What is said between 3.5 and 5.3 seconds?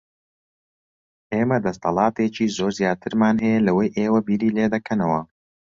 لەوەی ئێوە بیری لێ دەکەنەوە.